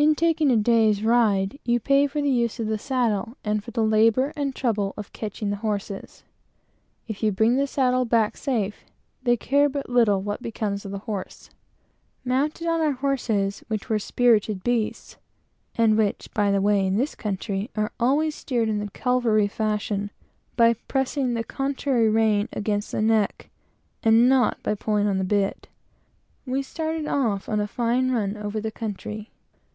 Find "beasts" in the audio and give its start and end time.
14.62-15.16